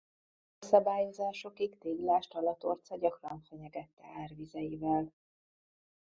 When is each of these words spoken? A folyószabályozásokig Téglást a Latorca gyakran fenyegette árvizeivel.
A 0.59 0.65
folyószabályozásokig 0.65 1.77
Téglást 1.77 2.33
a 2.33 2.41
Latorca 2.41 2.97
gyakran 2.97 3.41
fenyegette 3.41 4.05
árvizeivel. 4.21 5.13